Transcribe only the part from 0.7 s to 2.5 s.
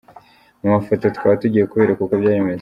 mafoto tukaba tugiye kubereka uko byari bimeze.